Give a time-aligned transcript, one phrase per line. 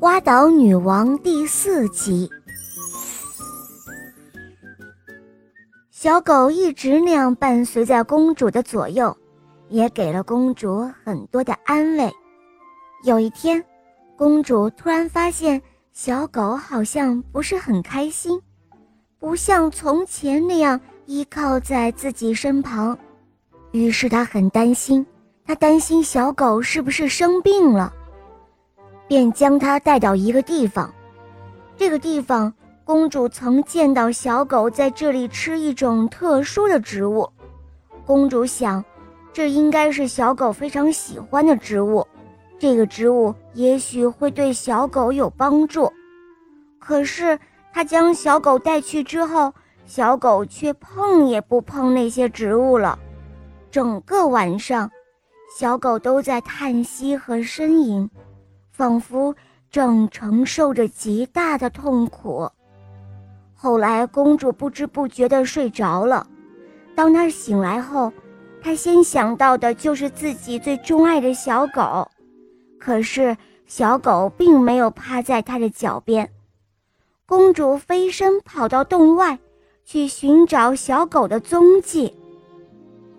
[0.00, 2.30] 花岛女王第四集，
[5.90, 9.14] 小狗一直那样伴随在公主的左右，
[9.68, 12.10] 也给了公主很多的安慰。
[13.04, 13.62] 有一天，
[14.16, 15.60] 公主突然发现
[15.92, 18.40] 小狗好像不是很开心，
[19.18, 22.98] 不像从前那样依靠在自己身旁，
[23.72, 25.04] 于是她很担心。
[25.44, 27.92] 她担心小狗是不是生病了，
[29.10, 30.88] 便将它带到一个地方。
[31.76, 37.28] 这个地方，公主曾见到小狗在这里吃一种特殊的植物。
[38.06, 38.84] 公主想，
[39.32, 42.06] 这应该是小狗非常喜欢的植物，
[42.56, 45.92] 这个植物也许会对小狗有帮助。
[46.78, 47.36] 可是，
[47.72, 49.52] 她将小狗带去之后，
[49.86, 52.96] 小狗却碰也不碰那些植物了，
[53.72, 54.88] 整个晚上。
[55.58, 58.08] 小狗都在叹息和呻吟，
[58.80, 59.36] 仿佛
[59.70, 62.48] 正承受着极大的痛苦。
[63.54, 66.26] 后来，公主不知不觉地睡着了。
[66.94, 68.10] 当她醒来后，
[68.62, 72.10] 她先想到的就是自己最钟爱的小狗。
[72.78, 76.30] 可是，小狗并没有趴在她的脚边。
[77.26, 79.38] 公主飞身跑到洞外，
[79.84, 82.16] 去寻找小狗的踪迹。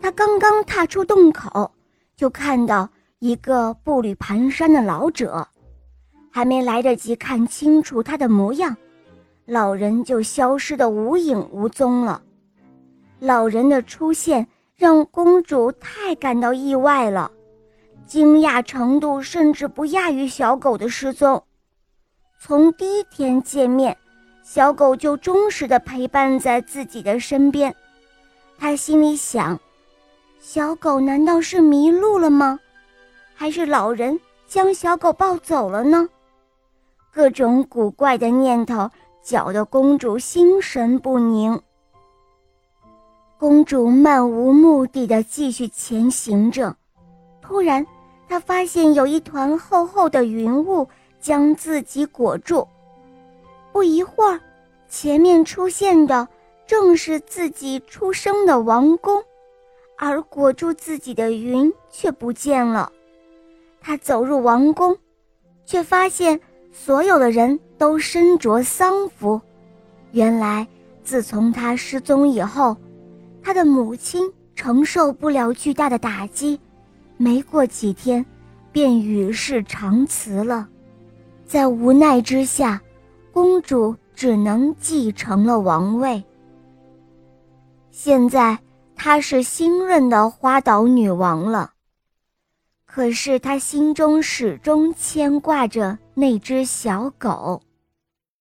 [0.00, 1.70] 她刚刚踏出洞口。
[2.16, 5.46] 就看到一个步履蹒跚的老者，
[6.30, 8.76] 还没来得及看清楚他的模样，
[9.46, 12.22] 老人就消失得无影无踪了。
[13.18, 17.30] 老人的出现让公主太感到意外了，
[18.06, 21.42] 惊讶程度甚至不亚于小狗的失踪。
[22.38, 23.96] 从第一天见面，
[24.42, 27.74] 小狗就忠实地陪伴在自己的身边，
[28.56, 29.58] 她心里想。
[30.38, 32.58] 小狗难道是迷路了吗？
[33.34, 36.08] 还是老人将小狗抱走了呢？
[37.12, 38.90] 各种古怪的念头
[39.22, 41.60] 搅得公主心神不宁。
[43.38, 46.76] 公主漫无目的的继续前行着，
[47.40, 47.86] 突然，
[48.28, 50.86] 她发现有一团厚厚的云雾
[51.20, 52.66] 将自己裹住。
[53.72, 54.40] 不一会儿，
[54.88, 56.28] 前面出现的
[56.66, 59.22] 正是自己出生的王宫。
[60.02, 62.90] 而裹住自己的云却不见了。
[63.82, 64.96] 他走入王宫，
[65.66, 66.40] 却发现
[66.72, 69.40] 所有的人都身着丧服。
[70.12, 70.66] 原来，
[71.02, 72.76] 自从他失踪以后，
[73.42, 76.58] 他的母亲承受不了巨大的打击，
[77.16, 78.24] 没过几天，
[78.72, 80.68] 便与世长辞了。
[81.46, 82.80] 在无奈之下，
[83.32, 86.22] 公主只能继承了王位。
[87.90, 88.58] 现在。
[89.02, 91.70] 她是新任的花岛女王了，
[92.92, 97.62] 可是他心中始终牵挂着那只小狗。